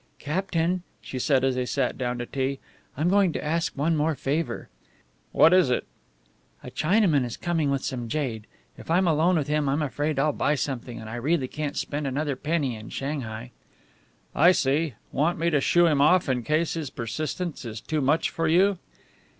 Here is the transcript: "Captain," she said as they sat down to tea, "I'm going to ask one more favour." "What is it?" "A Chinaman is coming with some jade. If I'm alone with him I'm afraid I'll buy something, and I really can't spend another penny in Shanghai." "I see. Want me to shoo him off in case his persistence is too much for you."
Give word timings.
"Captain," 0.17 0.81
she 0.99 1.19
said 1.19 1.43
as 1.43 1.53
they 1.53 1.63
sat 1.63 1.95
down 1.95 2.17
to 2.17 2.25
tea, 2.25 2.57
"I'm 2.97 3.07
going 3.07 3.31
to 3.33 3.43
ask 3.45 3.71
one 3.77 3.95
more 3.95 4.15
favour." 4.15 4.67
"What 5.31 5.53
is 5.53 5.69
it?" 5.69 5.85
"A 6.63 6.71
Chinaman 6.71 7.23
is 7.23 7.37
coming 7.37 7.69
with 7.69 7.83
some 7.83 8.07
jade. 8.09 8.47
If 8.79 8.89
I'm 8.89 9.07
alone 9.07 9.35
with 9.37 9.47
him 9.47 9.69
I'm 9.69 9.83
afraid 9.83 10.17
I'll 10.17 10.33
buy 10.33 10.55
something, 10.55 10.99
and 10.99 11.07
I 11.07 11.17
really 11.17 11.47
can't 11.47 11.77
spend 11.77 12.07
another 12.07 12.35
penny 12.35 12.75
in 12.75 12.89
Shanghai." 12.89 13.51
"I 14.33 14.53
see. 14.53 14.95
Want 15.11 15.37
me 15.37 15.51
to 15.51 15.61
shoo 15.61 15.85
him 15.85 16.01
off 16.01 16.27
in 16.27 16.41
case 16.41 16.73
his 16.73 16.89
persistence 16.89 17.63
is 17.63 17.79
too 17.79 18.01
much 18.01 18.31
for 18.31 18.47
you." 18.47 18.79